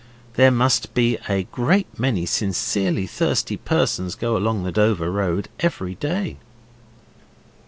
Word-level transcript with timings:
There 0.33 0.49
must 0.49 0.95
be 0.95 1.19
a 1.29 1.43
great 1.43 1.85
many 1.99 2.25
sincerely 2.25 3.05
thirsty 3.05 3.55
persons 3.55 4.15
go 4.15 4.35
along 4.35 4.63
the 4.63 4.71
Dover 4.71 5.11
Road 5.11 5.47
every 5.59 5.93
day. 5.93 6.37